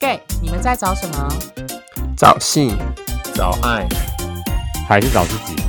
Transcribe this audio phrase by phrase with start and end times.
[0.00, 1.28] Gay，你们在找什么？
[2.16, 2.78] 找性，
[3.34, 3.84] 找爱，
[4.86, 5.60] 还是找自己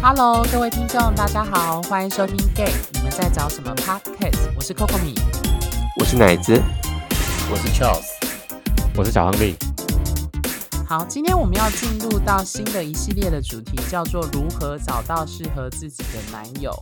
[0.00, 4.52] ？Hello，各位听众，大家好，欢迎收听 Gay，你们在找什么 Podcast？
[4.54, 5.16] 我是 Coco 米，
[5.98, 6.62] 我是奶子，
[7.50, 8.06] 我是 Charles，
[8.96, 9.56] 我是小亨利。
[10.86, 16.72] 好，今天我们要进入到新的一系列的主题，叫做如何找到适合自己的男友。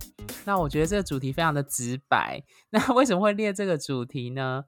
[0.44, 2.42] 那我觉得这个主题非常的直白。
[2.70, 4.64] 那为什么会列这个主题呢？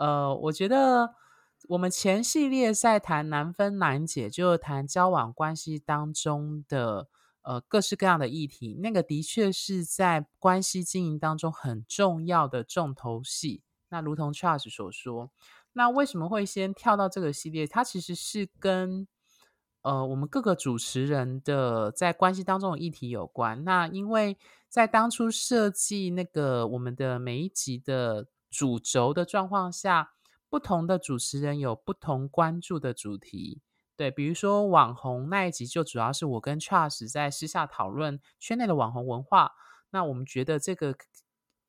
[0.00, 1.14] 呃，我觉得
[1.68, 7.06] 我们前系列在谈难分难解，就是谈交往关系当中的
[7.42, 8.78] 呃各式各样的议题。
[8.80, 13.62] 那个的确是在关系经营当中很重要的重头戏。
[13.90, 15.30] 那如同 Charles 所说，
[15.74, 17.66] 那为什么会先跳到这个系列？
[17.66, 19.06] 它其实是跟
[19.82, 23.62] 呃我们各个主持人的在关系当中的议题有关。
[23.64, 28.28] 那因为在当初设计那个我们的每一集的。
[28.50, 30.12] 主轴的状况下，
[30.48, 33.62] 不同的主持人有不同关注的主题。
[33.96, 39.52] 对，比如说网红那一集，就主要是我跟 Charles 在私下讨论圈内的网红文化。
[39.90, 40.94] 那我们觉得这个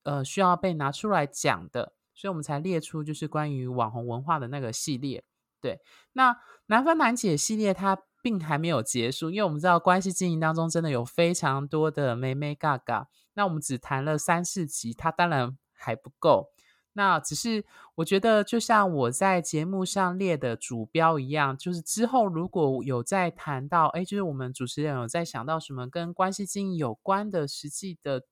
[0.04, 5.23] 呃需要被拿出来讲的，所以我们才列出就是关于网红文化的那个系列。
[5.60, 5.82] 对，
[6.14, 13.10] 那难分难解系列它并还没有结束，因为我们知道关系经营当中真的有非常多的妹妹嘎嘎。
[13.34, 16.50] 那我们只谈了三四集，它当然还不够。
[16.94, 17.64] 那只是
[17.95, 28.23] 我觉得，就像我在节目上列的主标一样，就是之后如果有在谈到，哎，就是我们主持人有在想到什么跟关系经营有关的实际的，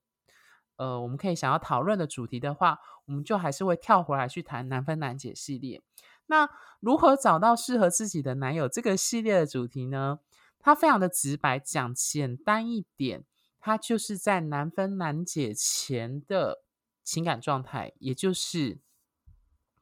[0.75, 5.81] 呃，我们可以想要讨论的主题的话，我们就还是会跳回来去谈难分难解系列。
[6.25, 6.49] 那
[6.81, 10.19] 如何找到适合自己的男友这个系列的主题呢？
[10.59, 13.23] 它非常的直白，讲简单一点，
[13.61, 16.61] 它就是在难分难解前的。
[17.09, 18.77] 情感状态，也就是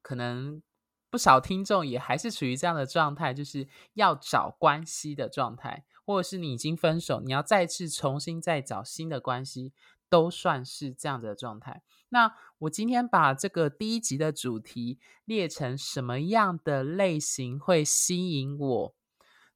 [0.01, 0.61] 可能
[1.09, 9.73] 不少听众也还是处于这样的状态，就是要找关系的状态，或者是你已经分手，你要再次重新再找新的关系，
[10.07, 11.81] 都算是这样子的状态。
[12.07, 18.95] 那我今天把这个第一集的主题列成什么样的类型会吸引我？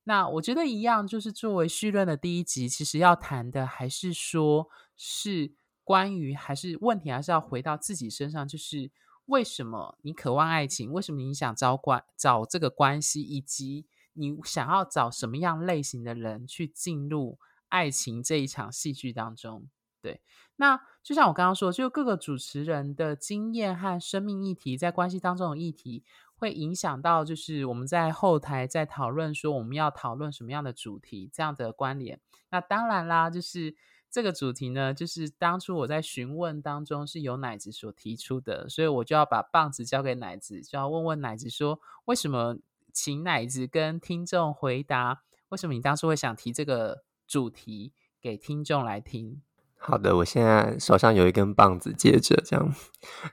[0.04, 4.68] 那我觉得一样，就是作为序论的第一集，其实要谈的还是说
[4.98, 5.54] 是。
[5.92, 8.90] 关于还是问题，还是要回到自己身上，就是
[9.26, 10.90] 为什么你渴望爱情？
[10.94, 13.22] 为什么你想找关找这个关系？
[13.22, 17.38] 以及你想要找什么样类型的人去进入
[17.68, 19.68] 爱情这一场戏剧当中？
[20.02, 20.22] 对，
[20.56, 26.06] 那就像我刚刚说，就各个主持人的经验和生命议题，在关系当中的议题，
[26.38, 32.22] 会影响到就是我们在后台在讨论说我们要讨论什么样的主题这样的关联。
[32.50, 33.76] 那当然啦，就是。
[34.12, 42.58] 这个主题呢，就是当初我在询问当中是由奶子所提出的，所以我就要把棒子交给奶子，就要问问奶子说，为什么
[42.92, 49.42] 请奶子跟听众回答，为什么你当初会想提这个主题给听众来听？
[49.78, 52.76] 好的，我现在手上有一根棒子接着这样，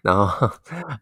[0.02, 0.48] 然后，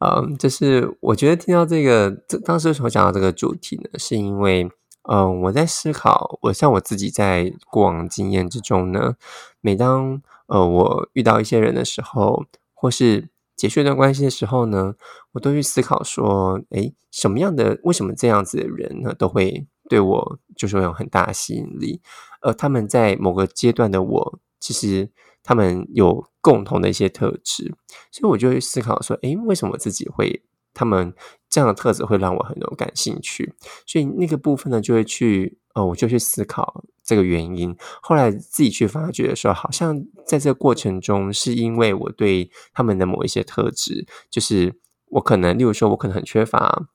[0.00, 3.98] 嗯，就是我觉得听到这个，这当时为什么讲到这个主题呢？
[3.98, 4.70] 是因为。
[5.09, 9.15] 嗯，我在思考，我像我自己在过往经验之中呢，
[9.61, 12.44] 每当呃我遇到一些人的时候，
[12.75, 14.94] 或是结束一段关系的时候呢，
[15.33, 22.00] 我都去思考说，诶，什么样的，为什么这样子的人呢，都会对我就是有很大吸引力？
[22.41, 25.11] 而他们在某个阶段的我，其实
[25.43, 27.75] 他们有共同的一些特质，
[28.11, 30.43] 所以我就会思考说，诶，为什么自己会？
[30.76, 31.14] 他们
[31.48, 33.54] 这样的特质会让我很有感兴趣，
[33.87, 37.75] 所以那个部分呢，就会去呃，我就去思考这个原因。
[38.03, 44.78] 后来自己去发觉的时候，好像在这个过程中，是因为我对他们的某一些特质，就是
[45.09, 46.88] 我可能，例如说，我可能很缺乏，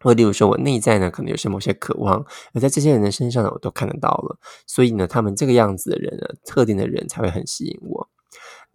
[0.00, 4.38] 或例如说我内在呢，可能有些某些渴望，而在这些人的身上呢，我都看得到了。
[4.68, 8.08] 所以呢，他们这个样子的人呢，特定的人才会很吸引我。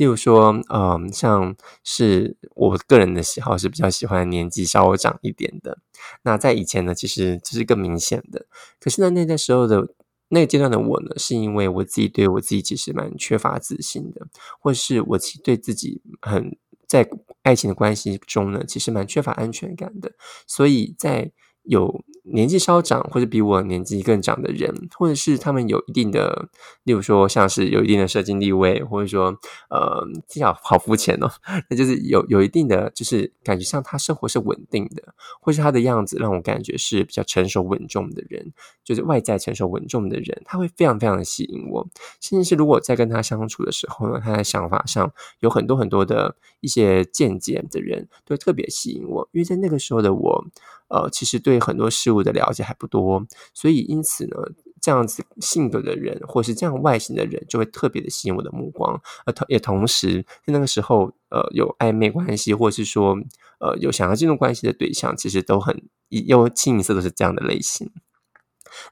[0.02, 5.78] 例如说，嗯，像是我个人的喜好是比较喜欢年纪稍微长一点的。
[6.24, 8.48] 那在以前呢，其实这是更明显的。
[8.80, 9.94] 可是呢，那个时候的
[10.30, 14.26] 那个阶段的我呢，是因为我自己对我自己其实蛮缺乏自信的，
[14.60, 16.58] 或是我其实对自己很
[16.88, 17.08] 在
[17.44, 20.12] 爱情的关系中呢，其实蛮缺乏安全感的。
[20.48, 21.32] 所以在
[21.62, 26.50] 有年纪稍长或者比我年纪更长的人，或者是他们有一定的，
[26.84, 29.36] 例如说像是有一定的社经地位，或者说
[29.70, 31.30] 呃，至少好肤浅哦，
[31.70, 38.54] 那就是有有一定的，就是感觉上他生活是稳定的，或是他的样子让我感觉是比较成熟稳重的人，
[38.84, 41.88] 就是外在成熟稳重的人，他会非常非常的吸引我。
[42.22, 50.46] 甚至是如果在跟他相处的时候呢，他在想法上有很多很多的一些见解的人，都特别吸引我，因为在那个时候的我。
[50.94, 54.36] 呃，其实对很多事物的了解还不多，所以因此呢，
[54.82, 59.02] 这样子性格的人，或是这样外形的人，就会特别的吸引我的目光。
[59.26, 63.18] 而同也同时，在那个时候，呃，有暧昧关系，或是说，
[63.60, 67.92] 呃，有想要进入关系的对象，其实都很又清一色都是这样的类型。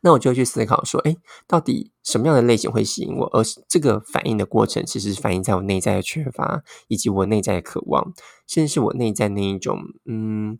[0.01, 1.15] 那我就会去思考说，哎，
[1.47, 3.25] 到底什么样的类型会吸引我？
[3.27, 8.13] 而这个反应的过程，其实反映在我内在的缺乏，以及我内在的渴望，
[8.45, 10.57] 甚至是我内在那一种，嗯，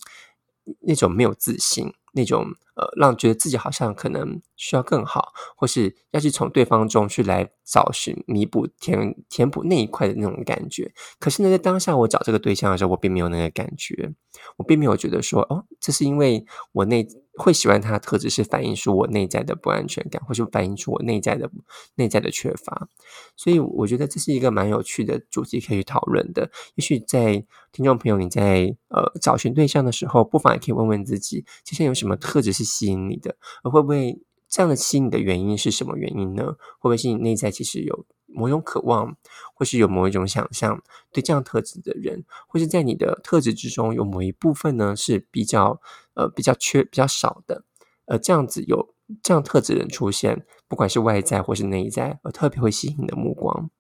[0.82, 2.46] 那种没有自信，那种
[2.76, 10.92] 呃，让觉得自己好像可能需要更好，或是要去从对方中去来找寻弥补、填填补那一块的那种感觉。
[11.20, 14.14] 可是呢，在当下我找这个对象的时候，我并没有那个感觉，
[14.58, 17.08] 我并没有觉得说，哦，这是因为我内。
[17.38, 21.50] 会喜欢他的特质是反映出我内在的不安全感，或是反映出我内在的
[21.96, 22.90] 内在的缺乏，
[23.38, 26.52] 所以我觉得这是一个蛮有趣的主题可以讨论的。
[26.76, 36.44] 也许在听众朋友你在呃找寻对象的时候，不妨也可以问问自己，其实有什么特质是吸引你的，而会不会这样的吸引你的原因是什么原因呢？
[36.80, 38.06] 会不会是你内在其实有？
[38.32, 39.18] 某种渴望，
[39.56, 40.80] 或是有某一种想象，
[41.12, 45.82] 对这样特质的人，或是在你的特质之中有某一部分呢是比较
[46.14, 47.64] 呃比较缺比较少的，
[48.06, 48.94] 呃这样子有
[49.24, 53.72] 这样特质的人出现，不管是外在或是内在，而特别会吸引你的目光。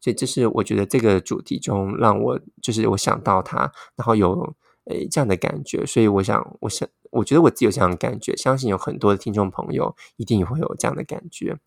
[0.00, 4.56] 所以这是我觉得这个主题中让我就是我想到他，然后有
[4.90, 6.88] 诶这样的感觉，所以我想我想。
[7.12, 11.58] 我觉得我自己有这样的感觉，相信有很多的听众朋友一定会有这样的感觉。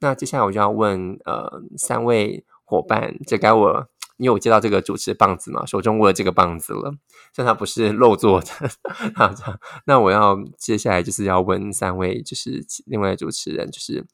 [0.00, 5.64] 那接下来我就要问呃三位伙伴，这该我，因为我接到这个主持棒子嘛？
[5.64, 6.96] 手中握了这个棒子了，
[7.32, 8.48] 虽然它不是肉做的。
[9.84, 14.04] 那我要接下来就是要问三位，就是另外主持人，就是。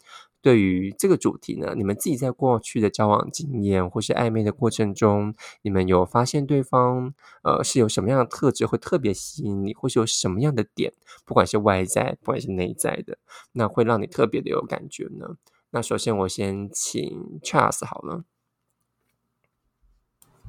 [0.45, 10.93] 对于这个主题呢，你们自己在过去的交往经验或是暧昧的过程中，你们有发现对方呃是有什么样的特质会特别吸引你，或是有什么样的点，
[11.25, 13.17] 不管是外在，不管是内在的，
[13.53, 15.39] 那会让你特别的有感觉呢？
[15.71, 18.25] 那首先我先请 Charles 好了。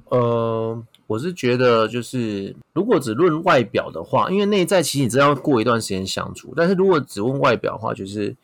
[0.10, 8.36] 呃，我是觉得就是如果只论外表的话，因为内在其实你真要过一段时间相处，但是如果只问外表的话，就是。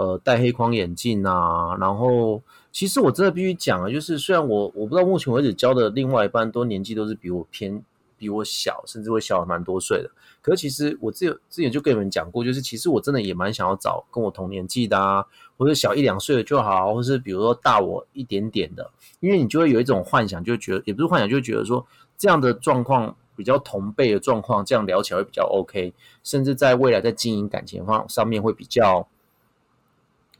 [0.00, 2.40] 呃，戴黑框眼镜啊，然后
[2.72, 7.82] 其实我真的必须讲啊，就是虽然我我不知道目前为止教的另外一半都年纪都是比我偏
[8.16, 10.10] 比我小，甚至会小蛮多岁的，
[10.40, 15.22] 可是其实我自有之前就跟你们讲过，就是其实我真的也蛮想要找跟我同年纪的啊，
[15.58, 21.86] 或者小一两岁的就好，或是比如说大我一点点的，因为你就会有一种幻想，就觉得也不是幻想，就觉得说
[22.16, 25.92] 这样的状况比较同辈的状况，这样聊起来会比较 OK，
[26.24, 29.06] 甚至在未来在经营感情方上面会比较。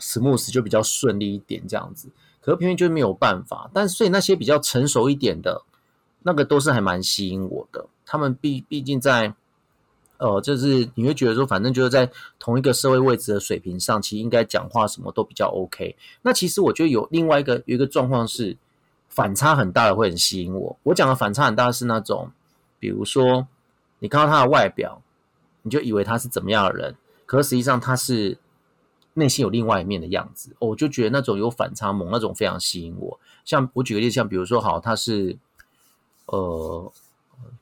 [0.00, 2.08] Smooth 就比较顺利一点，这样子，
[2.40, 3.70] 可是偏偏就没有办法。
[3.72, 5.62] 但所以那些比较成熟一点的，
[6.22, 7.86] 那个都是还蛮吸引我的。
[8.04, 9.34] 他们毕毕竟在，
[10.16, 15.94] 呃，就是你会觉得说，反正就是在同一个社会位置的水平上，其实应该讲话什么都比较 OK。
[16.22, 18.56] 那其实我觉得有另外一个有一个状况是
[19.08, 20.76] 反差很大的会很吸引我。
[20.82, 22.30] 我讲的反差很大是那种，
[22.78, 23.46] 比如说
[23.98, 25.02] 你看到他的外表，
[25.62, 28.38] 你就以为他是怎么样的人，可实际上他是。
[29.20, 33.20] 内心有另外一面的样子，我就觉得那种有反差萌那种非常吸引我。
[33.44, 35.38] 像我举个例子，像比如说，好，他是
[36.26, 36.92] 呃，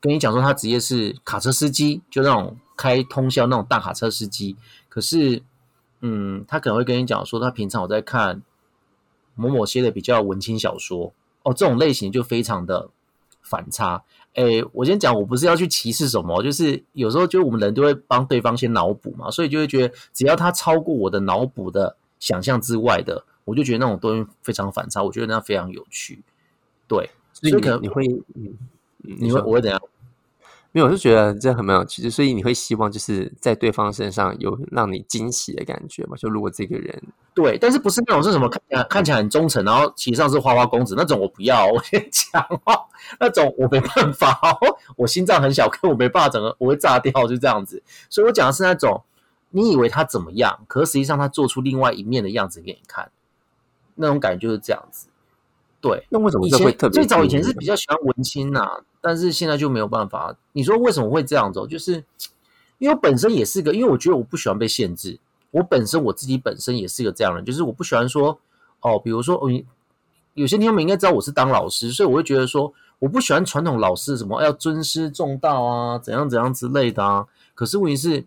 [0.00, 4.56] 跟你讲说他职业是卡车司机，就那种开通宵那种大卡车司机。
[4.88, 5.42] 可是，
[6.00, 8.40] 嗯，他可能会跟你讲说，他平常我在看
[9.34, 12.88] 某某些的比较文青小说，哦，这种类型就非常的
[13.48, 14.02] 反差。
[14.34, 26.22] 诶，我先讲，我不是要去歧视什么，就是有时候就我们人都会帮对方先脑补嘛，所以就会觉得只要他超过我的脑补的想象之外的，我就觉得那种东西非常反差，我觉得那非常有趣。
[26.86, 28.56] 对，所以可能你会，嗯，
[29.02, 29.80] 你会我会怎样？
[30.78, 36.16] 没有，我是觉得这很没有趣，所以你会希望就是在对方身上有让你惊喜的感觉嘛？
[36.16, 37.02] 就如果这个人
[37.34, 41.66] 对，但是不是那种是什么看起来看起来很忠诚，然后其实上是花花公子那种，我不要。
[41.66, 42.86] 我先 讲话，
[43.18, 44.38] 那种我没办法，
[44.96, 47.82] 我心脏很小，可我没办法整个我会炸掉，就这样子。
[48.08, 49.02] 所以我讲的是那种
[49.50, 53.10] 你以为他怎么样，可实际上他做出另外一面的样子给你看，
[53.96, 55.08] 那种感觉就是这样子。
[55.80, 58.80] 对，那为什么以前最早以前是比较喜欢文青呐？
[59.00, 60.36] 但是现在就没有办法。
[60.52, 61.66] 你说为什么会这样走？
[61.66, 62.04] 就是
[62.78, 65.18] 因为我本身也是个，因为我觉得我不喜欢被限制。
[65.50, 68.38] 我本身我自己本身也是个这样人，就是我不喜欢说
[68.80, 69.48] 哦，比如说哦，
[70.34, 77.26] 有些听众们应该知道我是当老师，所以我会觉得说我不喜欢传统老师什么要尊师重道啊，怎样怎样之类的啊。
[77.54, 78.24] 可是问题是，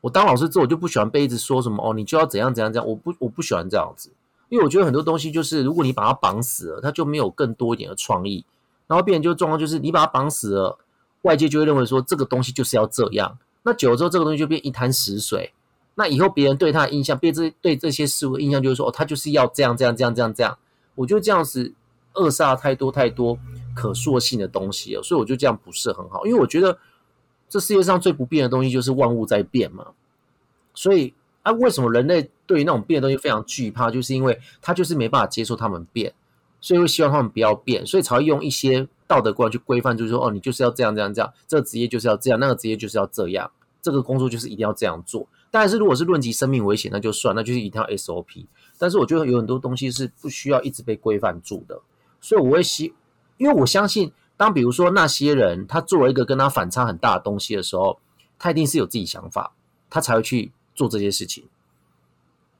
[0.00, 2.88] 我当老师之后，我就不喜欢被一直说什么哦，你就要怎样怎样怎样。
[2.88, 4.10] 我不我不喜欢这样子，
[4.48, 8.44] 因为我觉得很多东西就是，如果你把它绑死了，它就没有更多一点的创意。
[8.86, 10.78] 然后变成就状况就是，你把它绑死了，
[11.22, 15.52] 外界就会认为说这个东西就是要这样，那久了之后，这个东西就变一滩死水。
[15.96, 20.58] 那以后别人对他的印象，别这对这些事物的印象就是说，哦，他就是要这样这样这样这样这样。
[20.96, 21.72] 我觉得这样子
[22.14, 23.38] 扼杀太多太多
[23.74, 26.26] 可塑性的东西了，所以我觉得这样不是很好。
[26.26, 26.76] 因为我觉得
[27.48, 29.86] 这世界上最不变的东西就是万物在变嘛。
[30.74, 33.88] 所以啊，为什么人类对于那种变的东西非常惧怕？
[33.90, 36.12] 就是因为他就是没办法接受他们变，
[36.64, 43.50] 所以会希望他们不要变，所以才会用一些道德观去规范，就是说，哦，你就是要这样这样这样，这个职业就是要这样，那个职业就是要这样，
[43.82, 45.28] 这个工作就是一定要这样做。
[45.50, 48.46] 但是如果是论及生命危险，那就算，那就是一条 SOP。
[48.78, 51.82] 但是我觉得有很多东西是不需要一直被规范住的，
[52.18, 52.94] 所以我会希，
[53.36, 58.00] 因为我相信，当比如说那些人他做了一个跟他反差很大的东西的时候，
[58.38, 59.52] 他一定是有自己想法，
[59.90, 61.44] 他才会去做这些事情。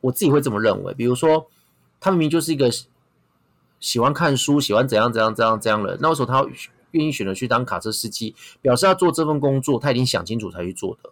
[0.02, 0.92] 我自己会这么认为。
[0.92, 1.49] 比如说，
[1.99, 2.70] 他明明就是一个
[3.84, 6.42] 喜欢看书、喜欢怎样怎样怎样这样的，那为什么他
[6.92, 8.34] 愿意选择去当卡车司机？
[8.62, 11.10] 表示他做这份工作，他已经想清楚才去做的。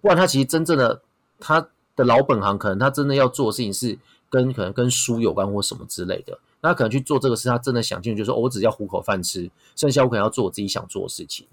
[0.00, 1.02] 不然他其实真正的
[1.40, 3.98] 他的老本行，可能他真的要做的事情是
[4.30, 6.38] 跟可能跟书有关或什么之类的。
[6.60, 11.48] 那可能去做这个事，他真的想清楚，就是说我只要糊口饭吃，剩下我可能要做我自己想做的事情。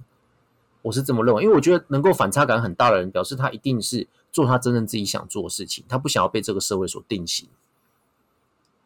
[0.83, 7.49] 我是这么认为，因为我觉得能够反差感很大的人，表示他一定是做他真正自己想做的事情，他不想要被这个社会所定型。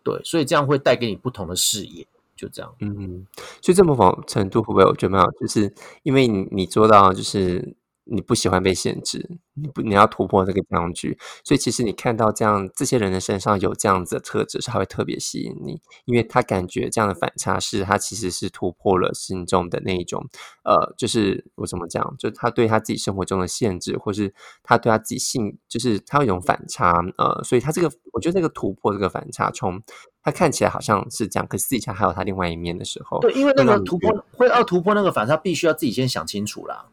[0.04, 2.06] 对，所以这样会带给你不同的视野，
[2.36, 2.76] 就这样。
[2.80, 3.26] 嗯，
[3.62, 7.76] 所以这么某程度会不会我觉得蛮好，就是因为你你做到就是。
[8.06, 20.28] 你不喜欢被限制，你不你要突破这个僵局，所以其实你看到这样这些人的身上有这样子的特质，是他会特别吸引你，因为他感觉这样的反差是他其实是突破了心中的那一种，
[20.64, 24.34] 呃，就是我怎么讲，就是他对他自己生活中的限制，或是
[24.64, 29.82] 他对他自己性，就是他有一种反差，呃，所以他这个我觉得这个突破这个反差，从
[30.22, 36.88] 他看起来好像是这样，可是自己还有他另外一面的时候，对，因为那个突破会要突破那个反差，必须要自己先想清楚啦。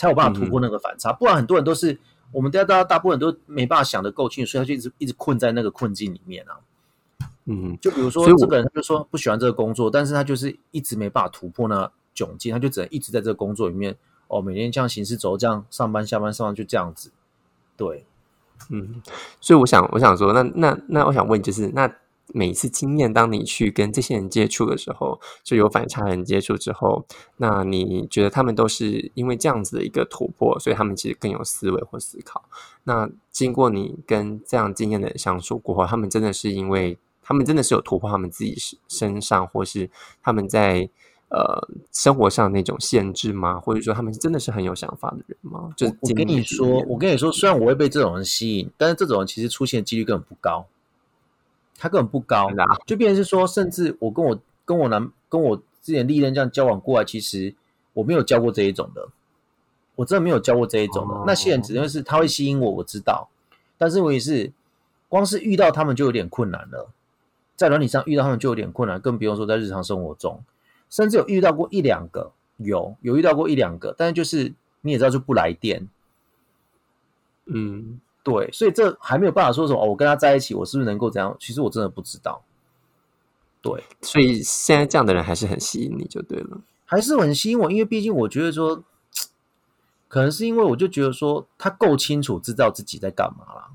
[0.00, 1.98] 才有办法突破那个反差，不然很多人都是
[2.32, 6.56] 我们大家大部分都没办法想得够清楚，所以他就一直一直困在那个困境里面啊。
[7.44, 13.94] 嗯，就比如说这个人，他就说不喜欢这个工作，但是他就是一直没办法突破那窘境，他就只能一直在这个工作里面
[14.28, 17.10] 哦，每天这样行尸走肉，这样上班下班上班就这样子。
[17.76, 18.06] 对，
[18.70, 19.02] 嗯，
[19.38, 21.92] 所以我想我想说，那那那我想问就是那。
[22.32, 27.04] 每一次经验，当你去跟这些人接触的时候，就有反差人接触之后，
[27.36, 32.44] 那你觉得他们都是因为这样子的一个突破，所以他们其实更有思维或思考。
[32.84, 38.56] 那经过你跟这样经验的人相处过后，他们真的是因为他们真的是有突破他们自己
[38.88, 39.88] 身上，或是
[40.22, 40.88] 他们在
[41.28, 43.60] 呃生活上那种限制吗？
[43.60, 45.70] 或者说他们真的是很有想法的人吗？
[45.76, 50.66] 就我跟你说，我跟你说，虽然我会被这种人吸引，但是这种人其实出现几率根本不高。
[51.80, 52.50] 他根本不高，
[52.84, 57.54] 就变成是说，甚至我跟我跟我男跟我之前历任这样交往过来，其实
[57.94, 59.08] 我没有教过这一种的，
[59.94, 61.14] 我真的没有教过这一种的。
[61.26, 63.30] 那些人只能是他会吸引我，我知道，
[63.78, 64.52] 但是我也是，
[65.08, 66.90] 光是遇到他们就有点困难了，
[67.56, 70.38] 在软体上遇到他们就有点困难，更不用说在日常生活中，
[70.90, 75.88] 甚至有遇到过一两个，有有遇到过一两个，但是就是你也知道就不来电，
[77.46, 77.98] 嗯。
[78.22, 79.86] 对，所以这还没有办法说什么哦。
[79.86, 81.34] 我跟他在一起，我是不是能够怎样？
[81.40, 82.42] 其实我真的不知道。
[83.62, 87.70] 对，所以现在这样的人还是很吸引你，就对了，还是很吸引我。
[87.70, 88.84] 因为毕竟我觉得说，
[90.08, 93.70] 可能是因为我就觉得说，他够清楚知道自己在干嘛啦。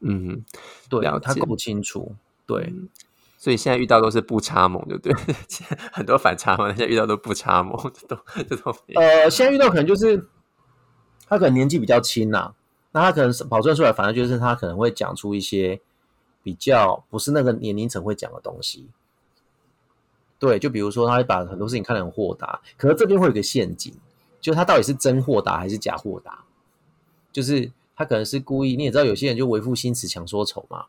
[0.00, 0.44] 嗯，
[0.88, 2.14] 对啊，他够清楚。
[2.46, 2.74] 对，
[3.38, 5.12] 所以现在遇到都是不插猛，就对，
[5.92, 7.76] 很多反差嘛，现在遇到都不插猛，
[8.08, 8.18] 都
[8.48, 8.76] 这种。
[8.94, 10.28] 呃，现在遇到可能就是
[11.26, 12.54] 他可能年纪比较轻呐。
[12.94, 15.80] 那他可能是跑出来，反而就是他可能会讲出一些
[16.44, 18.86] 比较不是那个年龄层会讲的东西。
[20.38, 23.92] 对，就比如说他会把很多事情看得很豁达，可是这边会有个陷阱，
[24.40, 26.44] 就他到底是真豁达还是假豁达？
[27.32, 30.84] 就是他可能是故意，你也知道有些人就为赋新词强说愁嘛，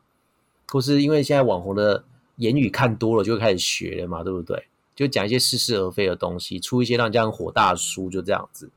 [0.70, 2.04] 或是因为现在网红的
[2.36, 4.68] 言语看多了，就会开始学了嘛，对不对？
[4.96, 8.70] 就讲一些似是而非的东西，出一些让人家火大的书，就这样子。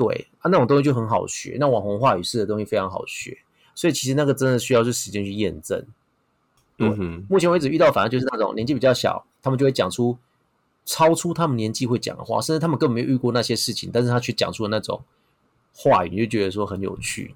[0.00, 3.36] 对啊，那种东西就很好学，那网红话语式的东西非常好学，
[3.74, 5.84] 所以其实那个真的需要是时间去验证。
[6.78, 6.88] 对，
[7.28, 10.16] 目前为止遇到反而就是那种年纪比较小，他们就会讲出
[10.86, 15.02] 超出他们年纪会讲的话，甚至他们根本没有遇过那些事情，但是他却讲出了那种
[15.74, 17.34] 话语，就觉得说很有趣。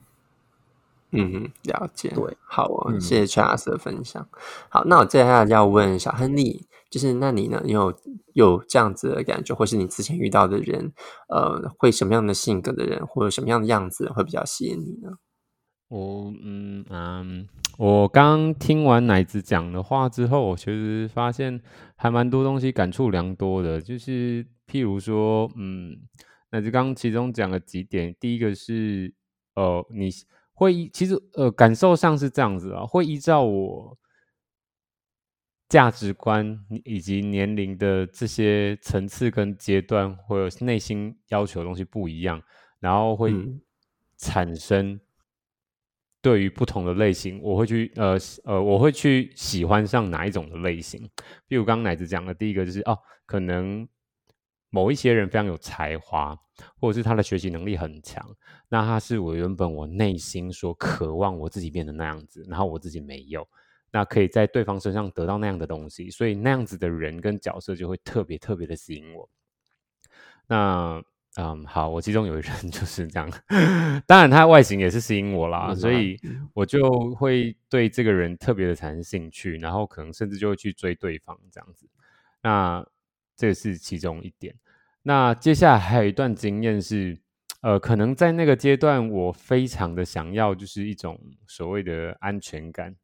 [1.10, 2.08] 嗯哼，了解。
[2.14, 4.26] 对，好啊，谢谢 Charles 的分享。
[4.70, 6.64] 好，那我接下来要问小亨利。
[6.94, 7.60] 就是那你呢？
[7.66, 7.92] 有
[8.34, 10.92] 有这样子的感觉，或是你之前遇到的人，
[11.28, 15.10] 呃，会什么样的性格的人，或者什么样的样子会比较吸引你呢？
[15.88, 17.48] 我嗯嗯，
[17.78, 21.60] 我刚听完奶子讲的话之后，我其实发现
[21.96, 23.80] 还蛮多东西感触良多的。
[23.80, 25.96] 就是譬如说，嗯，
[26.52, 29.12] 那就刚其中讲了几点，第一个是
[29.56, 30.10] 呃，你
[30.52, 33.98] 会其实呃感受上是这样子啊，会依照我
[35.68, 42.40] 价值观以及年龄的这些层次跟阶段，或者内心要求的东西不一样，
[42.80, 43.60] 然后会嗯
[44.16, 45.00] 产生
[46.20, 51.08] 对于不同的类型，我会去呃呃，我会去喜欢上哪一种的类型。
[51.46, 53.86] 比如刚刚奶子讲的，第一个就是哦，可能
[54.70, 56.36] 某一些人非常有才华，
[56.80, 58.24] 或者是他的学习能力很强，
[58.68, 63.46] 那他是我原本我内心所渴望我自己变得那样子，然后我自己没有，
[63.94, 69.28] 那可以在对方身上得到那样的东西，所以那样子的人跟角色就会特别特别的吸引我。
[70.48, 71.00] 那
[71.36, 73.30] 嗯，好，我其中有一人就是这样，
[74.04, 76.20] 当然他外形也是吸引我啦，所以
[76.54, 81.88] 我就会对这个人特别的产生兴趣，然后可能甚至就会去追对方这样子。
[82.42, 82.84] 那
[83.36, 84.52] 这是其中一点。
[85.02, 87.16] 那接下来还有一段经验是，
[87.60, 92.96] 呃，可能在那个阶段，我非常的想要就是一种所谓的安全感，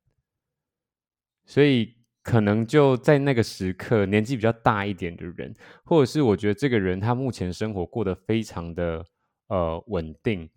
[1.50, 1.92] 所以
[2.22, 5.52] 可能就在那个时刻，年纪比较大一点的人，
[5.82, 9.04] 或者是我觉得这个人他目前生活过得非常的
[9.48, 10.48] 呃稳定。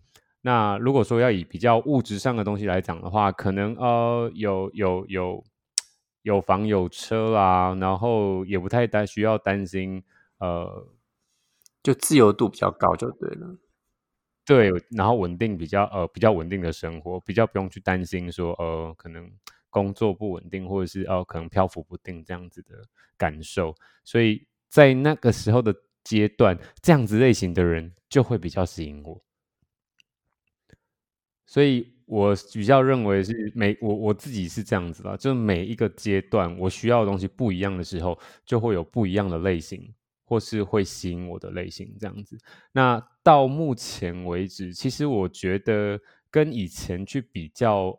[0.42, 5.44] 那如果说要以比较物质上的东西来讲的话，可能呃有有有
[6.22, 10.00] 有房有车啦，然后也不太担需要担心
[10.38, 10.86] 呃
[11.82, 13.58] 就自由度比较高就对了。
[14.46, 19.28] 对，然后稳定比较呃比较稳定的生活，比较不用去担心说呃可能
[19.74, 22.76] 工作不稳定，或者是哦可能漂浮不定这样子的
[23.16, 23.74] 感受。
[24.04, 29.20] 所以在那个时候的阶段，这样子类型的人就会比较吸引我。
[31.44, 38.16] 所以我比较认为是每我我自己是这样子的，就是每一个阶段我需要的东西不一样的时候，
[38.46, 39.92] 就会有不一样的类型，
[40.24, 42.38] 或是会吸引我的类型这样子。
[42.70, 46.00] 那到目前为止，其实我觉得
[46.30, 47.98] 跟以前去比较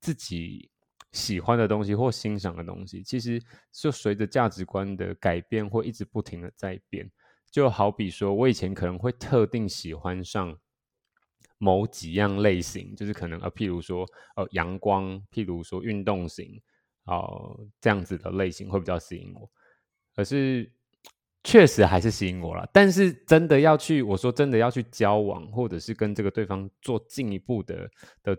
[0.00, 0.70] 自己
[1.12, 7.10] 喜欢的东西或欣赏的东西，其实就随着价值观的改变，会一直不停的在变。
[7.50, 10.58] 就好比说，我以前可能会特定喜欢上
[11.58, 16.60] 某几样类型，就是可能呃，譬如说呃阳光，譬如说运动型，
[17.04, 19.50] 哦、这样子的类型会比较吸引我。
[20.16, 20.72] 可是
[21.44, 27.90] 确实还是吸引我了，但是真的要去，我说真的要去交往，或者是跟这个对方做进一步的
[28.22, 28.38] 的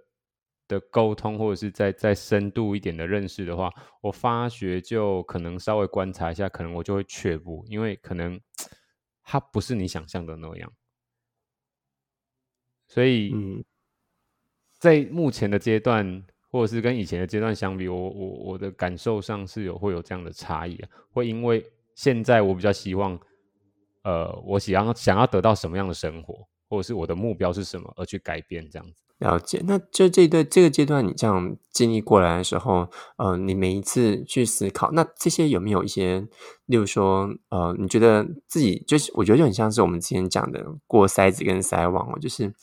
[0.68, 3.72] 的沟通，或者是再再深度一点的认识的话，
[4.02, 8.40] 我发觉就可能稍微观察一下，可能我就会却步，因为可能
[9.24, 10.72] 它不是你想象的那样。
[12.88, 13.64] 所以，嗯
[14.80, 23.18] 在目前的阶段，或者是跟以前的阶段相比，我我我的感受上是有会有这样的差异啊，会因为现在我比较希望，
[24.04, 29.03] 呃，我想要想要得到什么样的生活，或者是我的目标是什么，而去改变这样子。
[29.20, 36.28] 了解，那就这一对这个阶段，你这样经历过来的时候，呃，你每一次去思考，那这些有没有一些，
[36.66, 42.54] 例如说，呃，你觉得自己就是，我觉得就很像是我们之前讲的过筛子跟筛网哦，就是，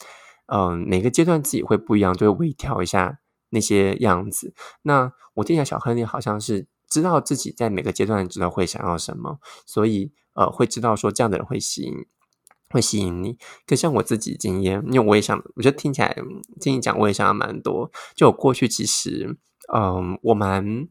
[0.53, 4.53] 嗯、每个阶段自己会不一样，就会微调一下那些样子。
[4.83, 11.95] 那我听起来，小亨利好像是知道自己在每个阶段知道会想要什么，所以呃，会知道说这样的人会吸引。
[12.71, 16.17] 会吸引你，可像我自己经验，因为我也想，我觉得听起来
[16.61, 17.91] 听你讲，我也想要蛮多。
[18.15, 19.37] 就我过去其实，
[19.75, 20.87] 嗯，我蛮，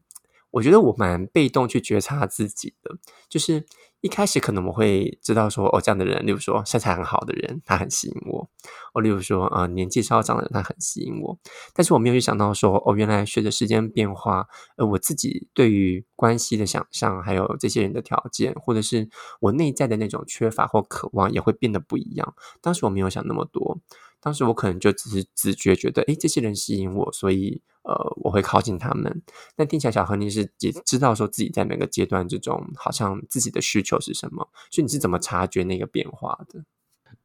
[0.50, 2.96] 我觉得我蛮被动去觉察自己的，
[3.28, 3.64] 就是
[4.00, 8.48] 一开始可能我会知道说，哦，这样的人，例如说身材很好的人，他很吸引我；
[8.94, 11.38] 哦，例如说，呃，年纪稍长的人，他很吸引我。
[11.74, 19.08] 但是我没有去想到说，哦，原来随着时间变化，呃，我自己对于关系的想象，还有这些人的条件，或者是
[19.40, 22.34] 我内在的那种缺乏或渴望，也会变得不一样。
[22.60, 23.78] 当时我没有想那么多，
[24.20, 29.22] 当时我可能就只是直觉觉得，诶，这些人吸引我，所以呃，我会靠近他们。
[29.56, 36.64] 但听起来小何你是也知道说自己在每个阶段之中，好像自己的需求是什么，所以你是怎么察觉那个变化的？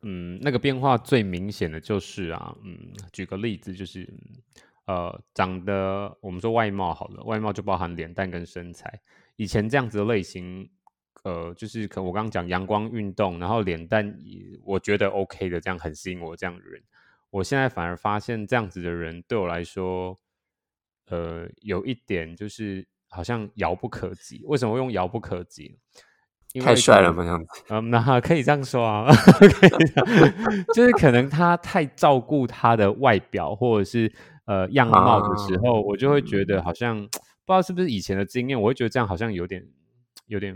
[0.01, 2.77] 嗯，那个变化最明显的就是啊，嗯，
[3.12, 4.08] 举个例子，就是
[4.86, 9.01] 呃，长得我们说外貌好了，外貌就包含脸蛋跟身材。
[9.36, 10.69] 以前这样子的类型，
[11.25, 16.79] 呃，就是可我刚刚讲阳光运动，然后脸蛋也我觉得 OK 的，这样很吸引我这样的人。
[17.31, 20.19] 我现在反而发现这样子的人对我来说，
[21.07, 24.43] 呃，有一点就是好像遥不可及。
[24.45, 25.79] 为什么用遥不可及？
[26.53, 27.25] 因为太帅了可能吗？
[27.25, 27.63] 这样子？
[27.69, 29.11] 嗯，那可以这样说啊，
[30.75, 34.13] 就是可能他太照顾他的外表或者是
[34.45, 39.67] 呃样貌的时候，我就会觉得好像不知道是不是以前的经验，我会觉得这样好像有点
[40.27, 40.55] 有点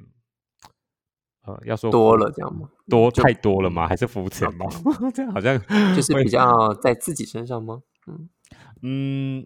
[1.45, 2.69] 呃，要说多了这样吗？
[2.87, 3.87] 多太多了吗？
[3.87, 4.65] 还是肤浅吗？
[5.13, 5.57] 这样好像
[5.95, 7.81] 就是比较在自己身上吗？
[8.07, 8.29] 嗯，
[8.81, 9.45] 嗯，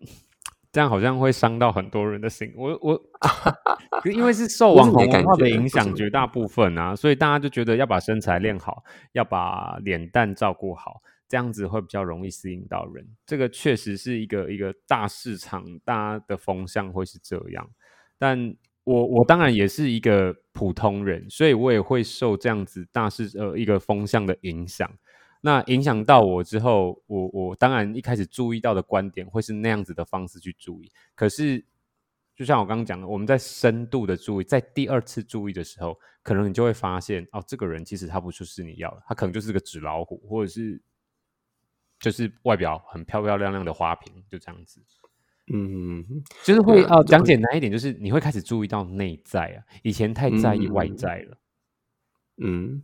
[0.71, 2.51] 这样好像会伤到很多人的心。
[2.57, 2.99] 我我，
[4.11, 13.07] 因为是受网红文化的影响，绝大部分啊，所以大家就觉得要把身材练好，要把脸蛋照顾好，这样子会比较容易吸引到人。
[13.25, 17.69] 这个确实是一个一个大市场，大家的风向会是这样。
[18.17, 24.89] 但我我当然也是一个普通人，所以我也会受这样子大势呃一个风向的影响。
[25.41, 30.89] 那影响到我之后，我我当然一开始注意到的观点会是那样子的方式去注意。
[31.15, 31.65] 可是，
[32.33, 40.81] 就像我刚刚讲的，我们在深度的注意，在第二次注意的时候，可能你就会发现，哦，这个人其实他不就是你要的，他可能就是个纸老虎，或者是
[41.99, 44.81] 就是外表很漂漂亮亮的花瓶，就这样子。
[45.51, 46.05] 嗯，
[46.43, 51.37] 就是会哦，讲简单一点，就是你会开始注意到内在啊，以前太在意外嗯在了。
[52.37, 52.83] 嗯，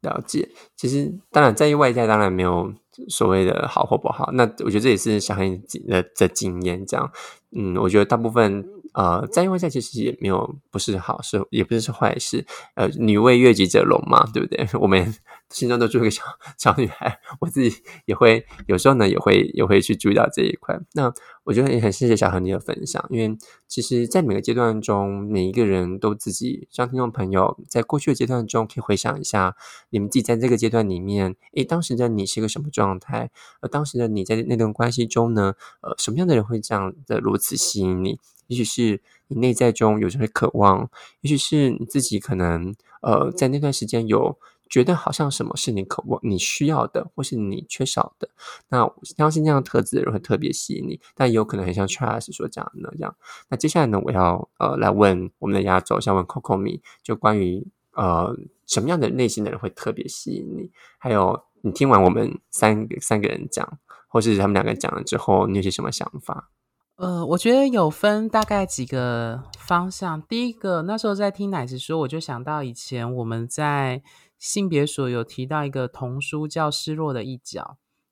[0.00, 0.48] 了解。
[0.76, 2.72] 其实当然在意外在，当然没有
[3.08, 4.30] 所谓的好或不好。
[4.32, 6.86] 那我觉得这也是小黑的的经验。
[6.86, 7.10] 这样，
[7.50, 12.46] 嗯，我觉得大部分呃在意外在其实也没有不是好事，也不是是坏事。
[12.74, 14.66] 呃，女为悦己者容嘛，对不对？
[14.80, 15.14] 我们
[15.50, 16.22] 心中都住一个小
[16.58, 20.78] 小女孩，我自己也会有时候呢也会也会去注意到这一块。
[20.94, 21.12] 那
[21.44, 23.36] 我觉得也很谢谢小何你的分享，因为
[23.68, 29.54] 其实，在每个阶段中，每一个人都自己，像听众朋友，在过去的阶段中，可以回想一下，
[29.90, 33.30] 你们自己在这个阶段里面，诶，当时的你是一个什么状态？
[33.60, 38.18] 而当时的你在那段关系中呢，呃，什么样的人会这样的如此吸引你？
[38.46, 48.28] 也许是你内在中有这些渴望，也许是你自己可能呃，在那段时间有觉得好像什么是你渴望、你需要的，或是你缺少的。
[48.68, 53.14] 那我相信这样特质的人会特别吸引你，但也有可能很像 Charles 所讲的那样。
[53.48, 58.34] 那接下来呢，我要呃来问我们的压轴，想问 Coco 米，就关于呃
[58.66, 60.70] 什么样的类型的人会特别吸引你？
[60.98, 63.78] 还有你听完我们三三个人讲，
[64.08, 66.50] 或是他们两个讲了之后，你有些什么想法？
[66.96, 70.22] 呃，我觉得有分大概几个方向。
[70.22, 74.00] 第一个，那时候在听奶子说，我就想到以前我们在
[74.38, 77.62] 性别所有提到一个童书叫《失落的一角》，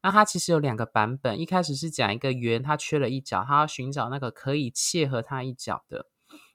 [0.02, 1.38] 那它其实有两个版本。
[1.38, 6.06] 一开始是讲一个圆，它缺了一角，它要寻找那个可以切合它一角的。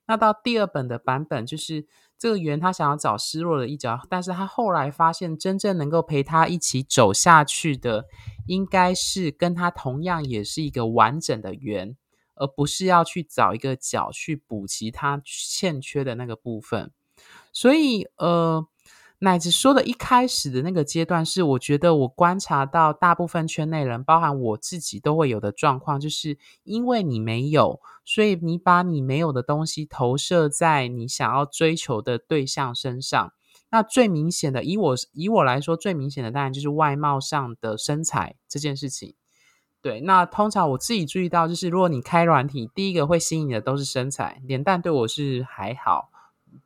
[0.06, 1.86] 那到第二本的版本，就是
[2.20, 8.06] 这个圆他想要找失落的一角，但是他后来发现，真正能够陪他一起走下去的，
[8.48, 11.96] 应该是跟他同样也是一个完整的圆。
[12.38, 16.92] 而不是要去找一个角去补齐他欠缺的那个部分。
[17.52, 18.66] 所以，呃，
[19.20, 33.34] 乃至说的一开始的那个阶段，是我觉得我观察到大部分圈内人，包含我自己都会有的状况，就是因为你没有，所以你把你没有的东西投射在你想要追求的对象身上。
[33.70, 39.16] 那最明显的，以我以我来说，最明显的当然就是外貌上的身材这件事情。
[39.88, 46.10] 对，那通常我自己注意到，就是如果你开软体，第一个会吸引的都是身材，脸蛋对我是还好，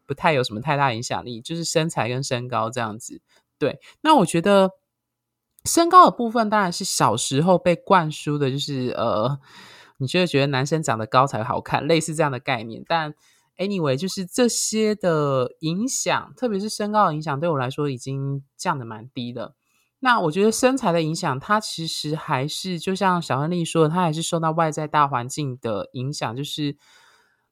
[0.07, 3.21] 不太有什么太大影响力，就是身材跟身高这样子。
[3.60, 4.71] 对，那我觉得
[5.65, 9.39] 身高的部分当然是小时候被灌输的，就是呃，
[9.97, 12.84] 你就会觉得男生长得高才好看，类似这样的概念。
[12.88, 13.13] 但
[13.57, 19.53] anyway，就是这些的影响，特别是身高的影响，对我来说已经降的蛮低的。
[20.04, 26.36] 那我觉得身材的影响，它其实还是就像小亨利说的，它还是受到外在大环境的影响。
[26.36, 26.76] 就是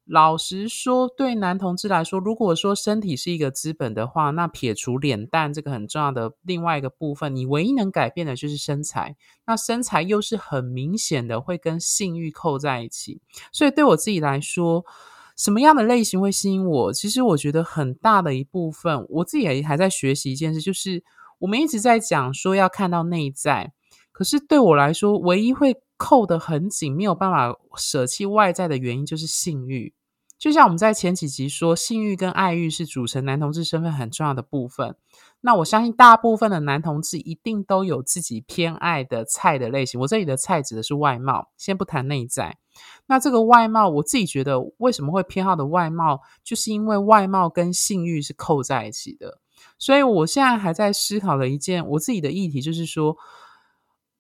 [0.03, 9.15] 老实说，对男同志来说，如果说身体是一个资本的话，那撇除脸蛋这个很重要的另外一个部分，你唯一能改变的就是身材。
[9.45, 14.83] 那身材又是很明显的会跟性欲扣在一起，所以对我自己来说。
[15.37, 16.91] 什么样的类型会吸引我？
[16.91, 21.01] 其实我觉得很大的一部分，我自己也还在学习一件事，就是
[21.39, 23.73] 我们一直在讲说要看到内在，
[24.11, 29.93] 可是对我来说，唯一会扣得很紧，没有办法舍弃外在的原因就是性欲。
[30.37, 34.95] 就像我们在前几集说，性欲跟爱欲是组成男同志身份很重要的部分。
[35.41, 39.99] 那我相信大部分的男同志一定都有自己偏爱的菜的类型。
[39.99, 42.57] 我这里的菜指的是外貌，先不谈内在。
[43.07, 49.39] 那这个外貌，我自己觉得为什么会偏好的外貌，就是因为外貌跟性欲是扣在一起的。
[49.77, 53.17] 所以我现在还在思考的一件我自己的议题，就是说，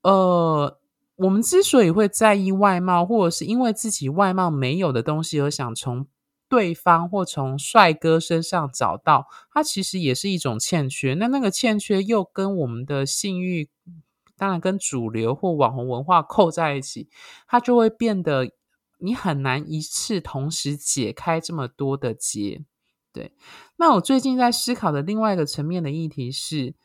[0.03, 0.79] 呃，
[1.15, 6.07] 我们之所以会在意外貌，或者是因为自己外貌没有的东西而想从
[6.47, 11.13] 对方或从帅哥身上找到，它其实也是一种欠缺。
[11.13, 13.69] 那那个欠缺又跟我们的性欲。
[14.37, 17.09] 当然，跟主流或网红文化扣在一起，
[17.45, 18.49] 它就会变得
[18.99, 22.63] 你很难一次同时解开这么多的结。
[23.11, 23.33] 对，
[23.77, 26.75] 那我最近在思考的另外一个层面的议题是，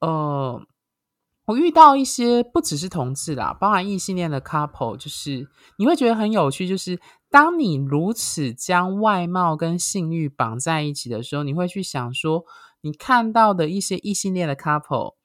[0.00, 0.64] 呃，
[1.46, 12.44] 我遇到一些不只是同志啦，包含异性恋的 couple，就是你会觉得很有趣，就是当你如此将外貌跟性欲绑在一起的时候，你会去想说，
[12.82, 15.16] 你看到的一些异性恋的 couple，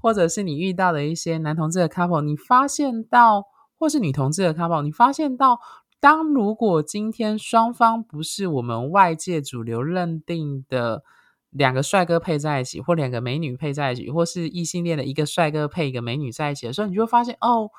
[0.00, 3.44] 或者是你遇到的一些男同志的 couple，你发现到，
[3.78, 5.60] 或是女同志的 couple，你发现到。
[6.00, 11.04] 当如果今天双方不是我们外界主流认定的
[11.50, 17.70] 两个帅哥配在一起，或两个美女配在一起，或是异性恋的一个帅哥配一个美女在一起的时候，你就会发现哦，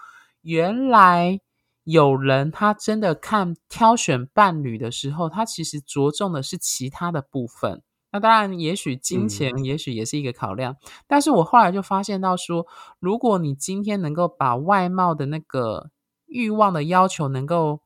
[0.41, 1.39] 原来
[1.83, 7.81] 有人他真的看挑选伴侣的时候，他其实着重的是其他的部分。
[8.11, 10.75] 那当然，也许金钱也许也是一个考量，
[11.07, 12.67] 但是我后来就发现到说，
[12.99, 15.89] 如果你今天能够把外貌的那个
[16.27, 17.79] 欲望的要求能够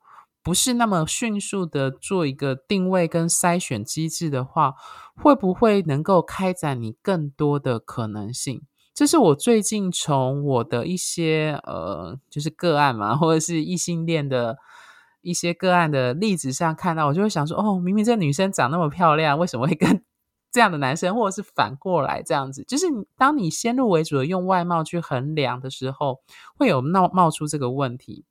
[0.45, 4.75] 不是那么迅速的做一个定位跟筛选机制的话，
[5.15, 8.61] 会不会能够开展你更多的可能性？
[8.93, 14.57] 这是我最近从我的一些呃，就是个案嘛，或者是异性恋的
[15.21, 20.03] 一些个案的例子上看到，我就会想说，哦，明明这女生长那么漂亮，为什么会跟？
[20.55, 22.85] 这样的男生，或者是反过来这样子，就是
[23.17, 26.21] 当你先入为主的用外貌去衡量的时候，
[26.55, 28.23] 会有冒冒出这个问题。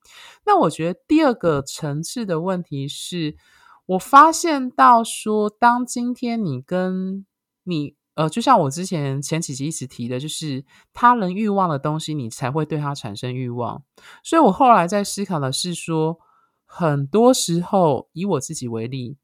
[0.46, 3.36] 那我觉得第二个层次的问题是，
[3.84, 7.26] 我发现到说，当今天你跟
[7.64, 13.82] 你呃，就像我之前前几集一直提的，就是他人欲望的东西，你才会对他产生欲望。
[14.22, 16.18] 所以我后来在思考的是说，
[16.64, 19.18] 很多时候以我自己为例。